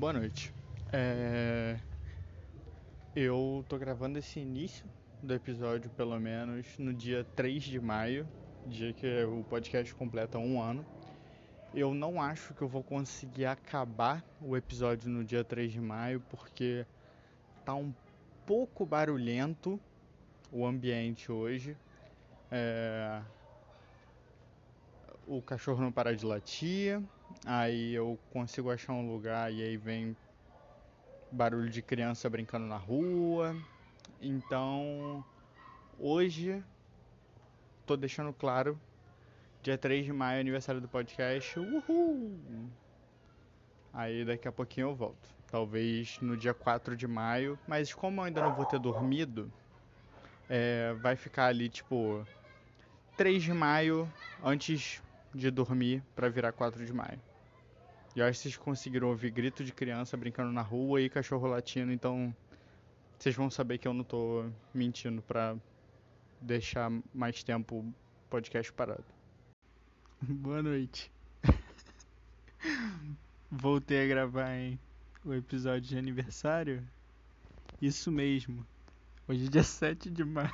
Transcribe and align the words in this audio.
Boa 0.00 0.14
noite. 0.14 0.50
É... 0.90 1.78
Eu 3.14 3.62
tô 3.68 3.76
gravando 3.76 4.18
esse 4.18 4.40
início 4.40 4.86
do 5.22 5.34
episódio, 5.34 5.90
pelo 5.90 6.18
menos, 6.18 6.66
no 6.78 6.94
dia 6.94 7.22
3 7.36 7.62
de 7.64 7.78
maio, 7.78 8.26
dia 8.66 8.94
que 8.94 9.24
o 9.24 9.44
podcast 9.44 9.94
completa 9.94 10.38
um 10.38 10.58
ano. 10.58 10.86
Eu 11.74 11.92
não 11.92 12.18
acho 12.18 12.54
que 12.54 12.62
eu 12.62 12.66
vou 12.66 12.82
conseguir 12.82 13.44
acabar 13.44 14.24
o 14.40 14.56
episódio 14.56 15.10
no 15.10 15.22
dia 15.22 15.44
3 15.44 15.70
de 15.70 15.82
maio, 15.82 16.22
porque 16.30 16.86
tá 17.62 17.74
um 17.74 17.92
pouco 18.46 18.86
barulhento 18.86 19.78
o 20.50 20.64
ambiente 20.64 21.30
hoje. 21.30 21.76
É... 22.50 23.20
O 25.26 25.42
cachorro 25.42 25.82
não 25.82 25.92
para 25.92 26.16
de 26.16 26.24
latir, 26.24 27.02
aí 27.44 27.94
eu 27.94 28.18
consigo 28.32 28.70
achar 28.70 28.92
um 28.92 29.10
lugar 29.10 29.52
e 29.52 29.62
aí 29.62 29.76
vem 29.76 30.16
barulho 31.30 31.70
de 31.70 31.82
criança 31.82 32.28
brincando 32.28 32.66
na 32.66 32.76
rua. 32.76 33.56
Então, 34.20 35.24
hoje 35.98 36.62
tô 37.86 37.96
deixando 37.96 38.32
claro, 38.32 38.78
dia 39.62 39.78
3 39.78 40.04
de 40.04 40.12
maio, 40.12 40.40
aniversário 40.40 40.80
do 40.80 40.88
podcast. 40.88 41.58
Uhul! 41.58 42.68
Aí 43.92 44.24
daqui 44.24 44.46
a 44.46 44.52
pouquinho 44.52 44.88
eu 44.88 44.94
volto. 44.94 45.28
Talvez 45.50 46.18
no 46.20 46.36
dia 46.36 46.54
4 46.54 46.96
de 46.96 47.06
maio, 47.08 47.58
mas 47.66 47.92
como 47.92 48.20
eu 48.20 48.24
ainda 48.24 48.40
não 48.40 48.54
vou 48.54 48.64
ter 48.64 48.78
dormido, 48.78 49.50
é, 50.48 50.94
vai 51.00 51.16
ficar 51.16 51.46
ali 51.46 51.68
tipo 51.68 52.24
3 53.16 53.42
de 53.42 53.52
maio 53.52 54.10
antes 54.42 55.02
de 55.34 55.50
dormir 55.50 56.02
para 56.14 56.28
virar 56.28 56.52
4 56.52 56.84
de 56.86 56.92
maio. 56.92 57.20
Que 58.20 58.34
vocês 58.34 58.54
conseguiram 58.54 59.08
ouvir 59.08 59.30
grito 59.30 59.64
de 59.64 59.72
criança 59.72 60.14
brincando 60.14 60.52
na 60.52 60.60
rua 60.60 61.00
e 61.00 61.08
cachorro 61.08 61.46
latindo, 61.46 61.90
então 61.90 62.36
vocês 63.18 63.34
vão 63.34 63.48
saber 63.48 63.78
que 63.78 63.88
eu 63.88 63.94
não 63.94 64.04
tô 64.04 64.44
mentindo 64.74 65.22
pra 65.22 65.56
deixar 66.38 66.92
mais 67.14 67.42
tempo 67.42 67.76
o 67.76 67.94
podcast 68.28 68.70
parado. 68.74 69.06
Boa 70.20 70.62
noite. 70.62 71.10
Voltei 73.50 74.04
a 74.04 74.06
gravar 74.06 74.54
hein, 74.54 74.78
o 75.24 75.32
episódio 75.32 75.88
de 75.88 75.96
aniversário. 75.96 76.86
Isso 77.80 78.12
mesmo. 78.12 78.66
Hoje 79.26 79.46
é 79.46 79.48
dia 79.48 79.64
7 79.64 80.10
de 80.10 80.24
maio. 80.24 80.52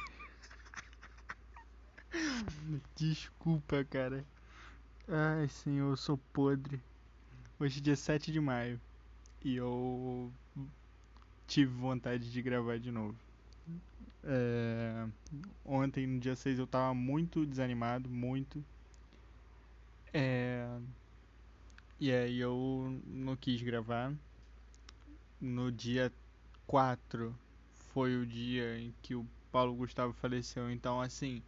Desculpa, 2.94 3.84
cara. 3.84 4.24
Ai, 5.08 5.48
senhor, 5.48 5.90
eu 5.90 5.96
sou 5.96 6.16
podre. 6.32 6.80
Hoje 7.58 7.78
é 7.78 7.82
dia 7.82 7.96
7 7.96 8.30
de 8.30 8.38
maio. 8.38 8.78
E 9.42 9.56
eu 9.56 10.30
tive 11.46 11.72
vontade 11.72 12.30
de 12.30 12.42
gravar 12.42 12.78
de 12.78 12.90
novo. 12.90 13.16
É... 14.22 15.06
Ontem, 15.64 16.06
no 16.06 16.20
dia 16.20 16.36
6, 16.36 16.58
eu 16.58 16.66
tava 16.66 16.92
muito 16.92 17.46
desanimado, 17.46 18.10
muito. 18.10 18.62
É... 20.12 20.68
E 21.98 22.12
aí 22.12 22.38
eu 22.38 23.00
não 23.06 23.34
quis 23.34 23.62
gravar. 23.62 24.12
No 25.40 25.72
dia 25.72 26.12
4 26.66 27.34
foi 27.94 28.16
o 28.16 28.26
dia 28.26 28.78
em 28.78 28.92
que 29.00 29.14
o 29.14 29.26
Paulo 29.50 29.74
Gustavo 29.74 30.12
faleceu. 30.12 30.70
Então, 30.70 31.00
assim, 31.00 31.42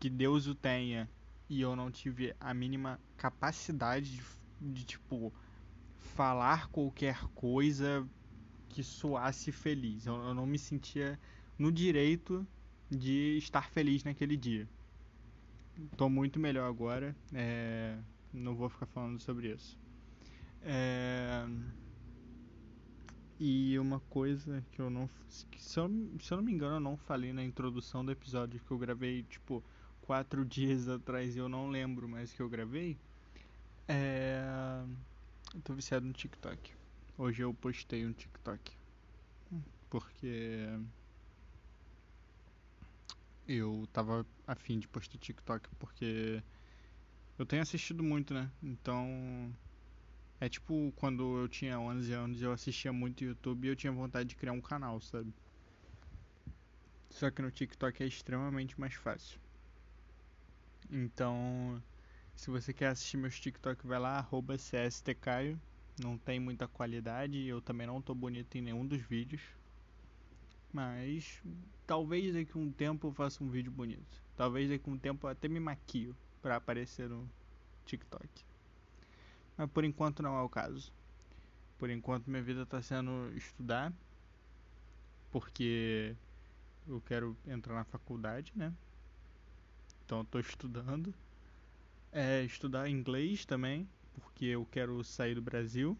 que 0.00 0.08
Deus 0.08 0.46
o 0.46 0.54
tenha. 0.54 1.06
E 1.50 1.60
eu 1.60 1.76
não 1.76 1.90
tive 1.90 2.34
a 2.40 2.54
mínima 2.54 2.98
capacidade 3.18 4.16
de, 4.16 4.22
de 4.60 4.84
tipo, 4.84 5.32
falar 5.98 6.68
qualquer 6.68 7.18
coisa 7.34 8.06
que 8.68 8.82
soasse 8.82 9.52
feliz. 9.52 10.06
Eu, 10.06 10.14
eu 10.14 10.34
não 10.34 10.46
me 10.46 10.58
sentia 10.58 11.18
no 11.58 11.72
direito 11.72 12.46
de 12.90 13.36
estar 13.38 13.70
feliz 13.70 14.04
naquele 14.04 14.36
dia. 14.36 14.68
Tô 15.96 16.08
muito 16.08 16.38
melhor 16.40 16.68
agora. 16.68 17.16
É, 17.32 17.98
não 18.32 18.54
vou 18.54 18.68
ficar 18.68 18.86
falando 18.86 19.20
sobre 19.20 19.52
isso. 19.52 19.78
É, 20.60 21.46
e 23.38 23.78
uma 23.78 24.00
coisa 24.00 24.64
que 24.72 24.80
eu 24.80 24.90
não. 24.90 25.08
Que 25.50 25.62
se, 25.62 25.78
eu, 25.78 25.88
se 26.20 26.32
eu 26.32 26.36
não 26.36 26.44
me 26.44 26.52
engano, 26.52 26.76
eu 26.76 26.80
não 26.80 26.96
falei 26.96 27.32
na 27.32 27.44
introdução 27.44 28.04
do 28.04 28.10
episódio 28.10 28.60
que 28.60 28.70
eu 28.70 28.78
gravei, 28.78 29.22
tipo, 29.22 29.62
quatro 30.00 30.44
dias 30.46 30.88
atrás 30.88 31.36
e 31.36 31.38
eu 31.38 31.48
não 31.48 31.68
lembro 31.68 32.08
mais 32.08 32.32
que 32.32 32.40
eu 32.42 32.48
gravei. 32.48 32.98
É. 33.88 34.84
Eu 35.54 35.60
tô 35.62 35.72
viciado 35.72 36.04
no 36.04 36.12
TikTok. 36.12 36.74
Hoje 37.16 37.42
eu 37.42 37.54
postei 37.54 38.06
um 38.06 38.12
TikTok. 38.12 38.76
Porque. 39.88 40.68
Eu 43.46 43.88
tava 43.94 44.26
afim 44.46 44.78
de 44.78 44.86
postar 44.86 45.16
TikTok 45.18 45.68
porque. 45.78 46.42
Eu 47.38 47.46
tenho 47.46 47.62
assistido 47.62 48.02
muito, 48.02 48.34
né? 48.34 48.50
Então. 48.62 49.52
É 50.40 50.48
tipo 50.48 50.92
quando 50.96 51.38
eu 51.38 51.48
tinha 51.48 51.80
11 51.80 52.12
anos 52.12 52.40
eu 52.40 52.52
assistia 52.52 52.92
muito 52.92 53.24
YouTube 53.24 53.64
e 53.64 53.70
eu 53.70 53.74
tinha 53.74 53.92
vontade 53.92 54.28
de 54.28 54.36
criar 54.36 54.52
um 54.52 54.60
canal, 54.60 55.00
sabe? 55.00 55.32
Só 57.10 57.30
que 57.30 57.42
no 57.42 57.50
TikTok 57.50 58.02
é 58.02 58.06
extremamente 58.06 58.78
mais 58.78 58.94
fácil. 58.94 59.40
Então, 60.90 61.82
se 62.38 62.50
você 62.50 62.72
quer 62.72 62.86
assistir 62.86 63.16
meus 63.16 63.38
TikTok, 63.40 63.84
vai 63.84 63.98
lá, 63.98 64.16
arroba 64.16 64.56
CSTCaio. 64.56 65.60
Não 66.00 66.16
tem 66.16 66.38
muita 66.38 66.68
qualidade, 66.68 67.44
eu 67.44 67.60
também 67.60 67.84
não 67.84 68.00
tô 68.00 68.14
bonito 68.14 68.56
em 68.56 68.60
nenhum 68.60 68.86
dos 68.86 69.02
vídeos. 69.02 69.42
Mas 70.72 71.42
talvez 71.84 72.32
daqui 72.32 72.52
a 72.54 72.60
um 72.60 72.70
tempo 72.70 73.08
eu 73.08 73.12
faça 73.12 73.42
um 73.42 73.50
vídeo 73.50 73.72
bonito. 73.72 74.22
Talvez 74.36 74.70
daqui 74.70 74.88
a 74.88 74.92
um 74.92 74.96
tempo 74.96 75.26
eu 75.26 75.30
até 75.32 75.48
me 75.48 75.58
maquio 75.58 76.16
para 76.40 76.54
aparecer 76.54 77.08
no 77.08 77.28
TikTok. 77.84 78.28
Mas 79.56 79.68
por 79.72 79.82
enquanto 79.82 80.22
não 80.22 80.38
é 80.38 80.40
o 80.40 80.48
caso. 80.48 80.92
Por 81.76 81.90
enquanto 81.90 82.30
minha 82.30 82.42
vida 82.42 82.62
está 82.62 82.80
sendo 82.80 83.36
estudar. 83.36 83.92
Porque 85.32 86.14
eu 86.86 87.00
quero 87.00 87.36
entrar 87.48 87.74
na 87.74 87.84
faculdade, 87.84 88.52
né? 88.54 88.72
Então 90.04 90.18
eu 90.18 90.24
tô 90.24 90.38
estudando. 90.38 91.12
É, 92.12 92.42
estudar 92.42 92.88
inglês 92.88 93.44
também, 93.44 93.88
porque 94.14 94.46
eu 94.46 94.66
quero 94.70 95.02
sair 95.04 95.34
do 95.34 95.42
Brasil. 95.42 95.96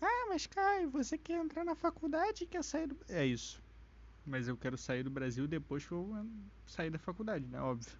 Ah, 0.00 0.26
mas 0.28 0.46
Caio, 0.46 0.90
você 0.90 1.16
quer 1.16 1.42
entrar 1.42 1.64
na 1.64 1.74
faculdade 1.74 2.44
e 2.44 2.46
quer 2.46 2.62
sair 2.62 2.88
do. 2.88 2.96
É 3.08 3.24
isso. 3.24 3.62
Mas 4.24 4.48
eu 4.48 4.56
quero 4.56 4.76
sair 4.76 5.02
do 5.02 5.10
Brasil 5.10 5.48
depois 5.48 5.86
que 5.86 5.92
eu 5.92 6.26
sair 6.66 6.90
da 6.90 6.98
faculdade, 6.98 7.46
né? 7.46 7.60
Óbvio. 7.60 7.92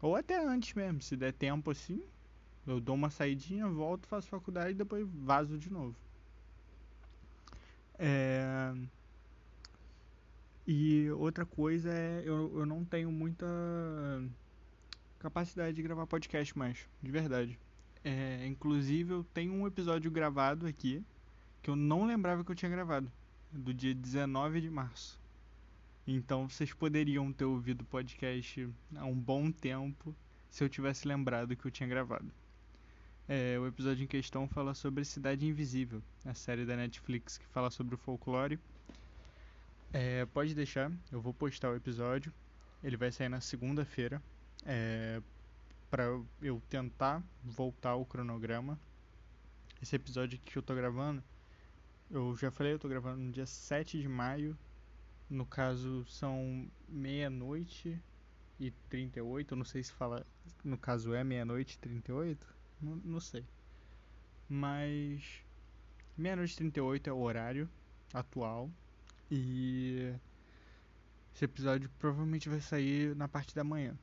Ou 0.00 0.16
até 0.16 0.36
antes 0.44 0.74
mesmo, 0.74 1.00
se 1.00 1.16
der 1.16 1.32
tempo 1.32 1.70
assim. 1.70 2.02
Eu 2.66 2.80
dou 2.80 2.94
uma 2.94 3.10
saidinha, 3.10 3.68
volto, 3.68 4.06
faço 4.06 4.28
faculdade 4.28 4.70
e 4.70 4.74
depois 4.74 5.06
vazo 5.08 5.58
de 5.58 5.70
novo. 5.70 5.96
É. 7.98 8.74
E 10.66 11.10
outra 11.10 11.44
coisa 11.44 11.90
é, 11.90 12.22
eu, 12.24 12.58
eu 12.58 12.66
não 12.66 12.84
tenho 12.84 13.12
muita 13.12 13.46
capacidade 15.24 15.74
de 15.74 15.82
gravar 15.82 16.06
podcast 16.06 16.56
mais, 16.56 16.86
de 17.02 17.10
verdade. 17.10 17.58
É, 18.04 18.46
inclusive 18.46 19.12
eu 19.12 19.24
tenho 19.32 19.54
um 19.54 19.66
episódio 19.66 20.10
gravado 20.10 20.66
aqui 20.66 21.02
que 21.62 21.70
eu 21.70 21.76
não 21.76 22.04
lembrava 22.04 22.44
que 22.44 22.50
eu 22.50 22.54
tinha 22.54 22.70
gravado, 22.70 23.10
do 23.50 23.72
dia 23.72 23.94
19 23.94 24.60
de 24.60 24.68
março. 24.68 25.18
Então 26.06 26.46
vocês 26.46 26.74
poderiam 26.74 27.32
ter 27.32 27.46
ouvido 27.46 27.80
o 27.80 27.86
podcast 27.86 28.68
há 28.94 29.06
um 29.06 29.18
bom 29.18 29.50
tempo 29.50 30.14
se 30.50 30.62
eu 30.62 30.68
tivesse 30.68 31.08
lembrado 31.08 31.56
que 31.56 31.64
eu 31.66 31.70
tinha 31.70 31.88
gravado. 31.88 32.30
É, 33.26 33.58
o 33.58 33.66
episódio 33.66 34.04
em 34.04 34.06
questão 34.06 34.46
fala 34.46 34.74
sobre 34.74 35.02
Cidade 35.06 35.46
Invisível, 35.46 36.02
a 36.26 36.34
série 36.34 36.66
da 36.66 36.76
Netflix 36.76 37.38
que 37.38 37.46
fala 37.46 37.70
sobre 37.70 37.94
o 37.94 37.98
folclore 37.98 38.60
é, 39.94 40.26
pode 40.26 40.54
deixar, 40.54 40.92
eu 41.10 41.20
vou 41.20 41.32
postar 41.32 41.70
o 41.70 41.76
episódio. 41.76 42.30
Ele 42.82 42.96
vai 42.96 43.12
sair 43.12 43.28
na 43.28 43.40
segunda-feira. 43.40 44.20
É, 44.64 45.20
para 45.90 46.04
eu 46.42 46.60
tentar 46.68 47.22
voltar 47.42 47.90
ao 47.90 48.04
cronograma. 48.04 48.78
Esse 49.80 49.94
episódio 49.94 50.40
que 50.44 50.56
eu 50.56 50.62
tô 50.62 50.74
gravando, 50.74 51.22
eu 52.10 52.36
já 52.36 52.50
falei, 52.50 52.72
eu 52.72 52.78
tô 52.78 52.88
gravando 52.88 53.22
no 53.22 53.30
dia 53.30 53.46
7 53.46 54.00
de 54.00 54.08
maio. 54.08 54.56
No 55.28 55.46
caso, 55.46 56.04
são 56.06 56.68
meia-noite 56.88 58.00
e 58.58 58.70
38. 58.88 59.52
Eu 59.52 59.56
não 59.58 59.64
sei 59.64 59.82
se 59.82 59.92
fala. 59.92 60.26
No 60.64 60.78
caso, 60.78 61.14
é 61.14 61.22
meia-noite 61.22 61.74
e 61.74 61.78
38. 61.78 62.46
Não, 62.80 62.96
não 62.96 63.20
sei. 63.20 63.44
Mas. 64.48 65.44
Meia-noite 66.16 66.54
e 66.54 66.56
38 66.56 67.10
é 67.10 67.12
o 67.12 67.20
horário 67.20 67.68
atual. 68.12 68.70
E 69.30 70.14
esse 71.34 71.44
episódio 71.44 71.90
provavelmente 71.98 72.48
vai 72.48 72.60
sair 72.60 73.14
na 73.16 73.26
parte 73.26 73.54
da 73.54 73.64
manhã. 73.64 73.96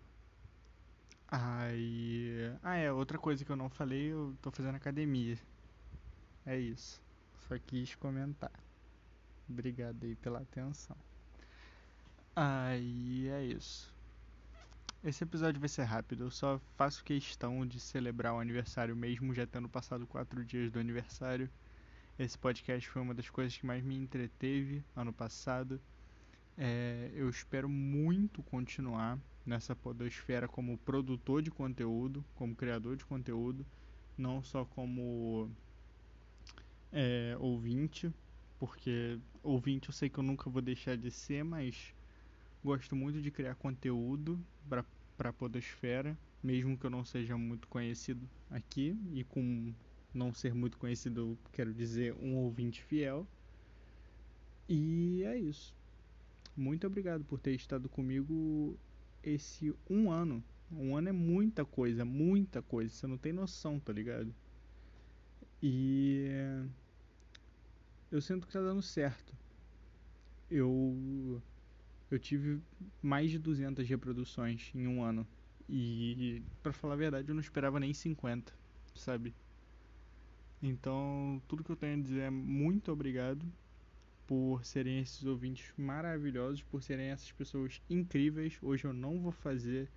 Aí. 1.32 2.54
Ah, 2.62 2.76
é, 2.76 2.92
outra 2.92 3.18
coisa 3.18 3.46
que 3.46 3.52
eu 3.52 3.56
não 3.56 3.70
falei, 3.70 4.12
eu 4.12 4.36
tô 4.42 4.52
fazendo 4.52 4.76
academia. 4.76 5.38
É 6.46 6.60
isso. 6.60 7.02
Só 7.48 7.58
quis 7.58 7.96
comentar. 7.96 8.52
Obrigado 9.50 10.04
aí 10.04 10.16
pela 10.16 10.40
atenção. 10.40 10.98
Aí 12.36 13.30
é 13.30 13.46
isso. 13.46 13.94
Esse 15.04 15.24
episódio 15.24 15.60
vai 15.60 15.70
ser 15.70 15.84
rápido. 15.84 16.26
Eu 16.26 16.32
só 16.32 16.60
faço 16.76 17.04
questão 17.04 17.66
de 17.66 17.80
celebrar 17.80 18.34
o 18.34 18.40
aniversário 18.40 18.96
mesmo 18.96 19.34
já 19.34 19.48
tendo 19.48 19.70
passado 19.70 20.06
quatro 20.06 20.44
dias 20.44 20.70
do 20.70 20.80
aniversário. 20.80 21.50
Esse 22.20 22.38
podcast 22.38 22.90
foi 22.90 23.02
uma 23.02 23.14
das 23.14 23.30
coisas 23.30 23.58
que 23.58 23.66
mais 23.66 23.82
me 23.82 23.96
entreteve 23.96 24.84
ano 24.96 25.14
passado. 25.14 25.80
É, 26.58 27.10
eu 27.14 27.30
espero 27.30 27.70
muito 27.70 28.44
continuar 28.44 29.18
nessa 29.46 29.76
podosfera 29.76 30.48
como 30.48 30.78
produtor 30.78 31.42
de 31.42 31.52
conteúdo, 31.52 32.24
como 32.36 32.56
criador 32.56 32.96
de 32.96 33.06
conteúdo, 33.06 33.66
não 34.18 34.44
só 34.44 34.66
como 34.66 35.50
é, 36.92 37.36
ouvinte, 37.40 38.12
porque 38.60 39.20
ouvinte 39.42 39.90
eu 39.90 39.94
sei 39.94 40.10
que 40.10 40.20
eu 40.20 40.24
nunca 40.24 40.50
vou 40.50 40.62
deixar 40.62 40.96
de 40.96 41.10
ser, 41.10 41.44
mas 41.44 41.94
gosto 42.64 42.96
muito 42.96 43.22
de 43.22 43.32
criar 43.32 43.56
conteúdo 43.56 44.40
para 44.70 44.86
a 45.30 45.34
podosfera, 45.34 46.18
mesmo 46.44 46.78
que 46.78 46.86
eu 46.86 46.90
não 46.90 47.04
seja 47.04 47.38
muito 47.38 47.68
conhecido 47.68 48.28
aqui 48.50 48.98
e 49.14 49.24
com 49.24 49.74
não 50.14 50.34
ser 50.34 50.54
muito 50.54 50.78
conhecido, 50.78 51.38
quero 51.52 51.74
dizer, 51.74 52.14
um 52.16 52.36
ouvinte 52.36 52.82
fiel. 52.84 53.26
E 54.68 55.24
é 55.24 55.38
isso. 55.38 55.74
Muito 56.56 56.86
obrigado 56.86 57.24
por 57.24 57.40
ter 57.40 57.54
estado 57.54 57.88
comigo 57.90 58.78
esse 59.24 59.74
um 59.90 60.12
ano. 60.12 60.44
Um 60.72 60.96
ano 60.96 61.10
é 61.10 61.12
muita 61.12 61.66
coisa, 61.66 62.06
muita 62.06 62.62
coisa. 62.62 62.94
Você 62.94 63.08
não 63.08 63.18
tem 63.18 63.34
noção, 63.34 63.80
tá 63.80 63.92
ligado? 63.92 64.34
E 65.62 66.28
eu 68.12 68.22
sinto 68.22 68.48
que 68.48 68.54
tá 68.54 68.62
dando 68.62 68.82
certo. 68.82 69.34
Eu 70.50 71.42
eu 72.10 72.20
tive 72.20 72.62
mais 73.02 73.32
de 73.32 73.40
200 73.40 73.88
reproduções 73.88 74.72
em 74.76 74.88
um 74.88 75.04
ano. 75.04 75.26
E 75.70 76.42
para 76.62 76.74
falar 76.74 76.96
a 76.96 76.98
verdade, 76.98 77.30
eu 77.30 77.34
não 77.34 77.42
esperava 77.42 77.80
nem 77.80 77.94
50, 77.94 78.54
sabe? 78.94 79.34
Então, 80.62 81.42
tudo 81.48 81.64
que 81.64 81.72
eu 81.72 81.76
tenho 81.76 81.98
a 81.98 82.02
dizer 82.02 82.22
é 82.22 82.30
muito 82.30 82.92
obrigado 82.92 83.46
por 84.32 84.64
serem 84.64 85.02
esses 85.02 85.26
ouvintes 85.26 85.74
maravilhosos, 85.76 86.64
por 86.64 86.82
serem 86.82 87.08
essas 87.08 87.30
pessoas 87.34 87.82
incríveis. 87.90 88.58
Hoje 88.62 88.86
eu 88.86 88.94
não 88.94 89.20
vou 89.20 89.34
fazer 89.34 89.92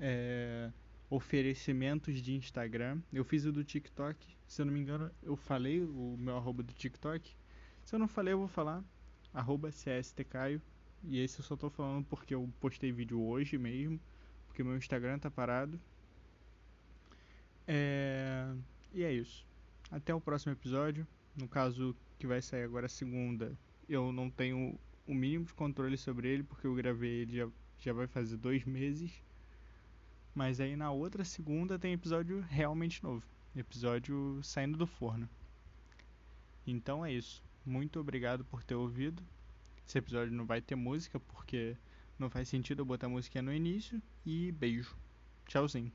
é, 0.00 0.72
oferecimentos 1.10 2.22
de 2.22 2.34
Instagram. 2.34 3.02
Eu 3.12 3.22
fiz 3.22 3.44
o 3.44 3.52
do 3.52 3.62
TikTok, 3.62 4.34
se 4.48 4.62
eu 4.62 4.64
não 4.64 4.72
me 4.72 4.80
engano, 4.80 5.10
eu 5.22 5.36
falei 5.36 5.82
o 5.82 6.16
meu 6.18 6.38
arroba 6.38 6.62
do 6.62 6.72
TikTok. 6.72 7.36
Se 7.84 7.94
eu 7.94 7.98
não 7.98 8.08
falei, 8.08 8.32
eu 8.32 8.38
vou 8.38 8.48
falar 8.48 8.82
arroba 9.34 9.68
CSTCaio. 9.68 10.62
E 11.04 11.20
esse 11.20 11.40
eu 11.40 11.44
só 11.44 11.54
tô 11.54 11.68
falando 11.68 12.02
porque 12.06 12.34
eu 12.34 12.48
postei 12.58 12.90
vídeo 12.90 13.20
hoje 13.20 13.58
mesmo, 13.58 14.00
porque 14.46 14.64
meu 14.64 14.78
Instagram 14.78 15.18
tá 15.18 15.30
parado. 15.30 15.78
É... 17.68 18.50
E 18.94 19.04
é 19.04 19.12
isso. 19.12 19.46
Até 19.90 20.14
o 20.14 20.20
próximo 20.20 20.54
episódio. 20.54 21.06
No 21.36 21.46
caso 21.46 21.94
que 22.18 22.26
vai 22.26 22.40
sair 22.40 22.62
agora 22.62 22.88
segunda, 22.88 23.54
eu 23.88 24.12
não 24.12 24.30
tenho 24.30 24.78
o 25.06 25.14
mínimo 25.14 25.44
de 25.44 25.54
controle 25.54 25.96
sobre 25.96 26.28
ele, 26.28 26.42
porque 26.42 26.66
eu 26.66 26.74
gravei 26.74 27.22
ele 27.22 27.36
já, 27.36 27.48
já 27.78 27.92
vai 27.92 28.06
fazer 28.06 28.36
dois 28.36 28.64
meses. 28.64 29.12
Mas 30.34 30.60
aí 30.60 30.76
na 30.76 30.90
outra 30.90 31.24
segunda 31.24 31.78
tem 31.78 31.92
episódio 31.92 32.40
realmente 32.48 33.02
novo. 33.02 33.24
Episódio 33.54 34.40
saindo 34.42 34.76
do 34.76 34.86
forno. 34.86 35.28
Então 36.66 37.06
é 37.06 37.12
isso. 37.12 37.42
Muito 37.64 37.98
obrigado 37.98 38.44
por 38.44 38.62
ter 38.62 38.74
ouvido. 38.74 39.22
Esse 39.86 39.98
episódio 39.98 40.34
não 40.34 40.44
vai 40.44 40.60
ter 40.60 40.74
música, 40.74 41.18
porque 41.18 41.76
não 42.18 42.28
faz 42.28 42.48
sentido 42.48 42.80
eu 42.80 42.86
botar 42.86 43.08
música 43.08 43.40
no 43.40 43.54
início. 43.54 44.02
E 44.24 44.52
beijo. 44.52 44.96
Tchauzinho. 45.46 45.92